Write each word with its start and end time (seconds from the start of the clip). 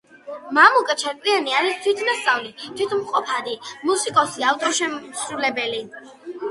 მამუკა 0.57 0.95
ჩარკვიანი 1.01 1.53
არის 1.57 1.75
თვითნასწავლი, 1.83 2.55
თვითმყოფადი 2.81 3.55
მუსიკოსი, 3.91 4.49
ავტორ-შემსრულებელი. 4.55 5.89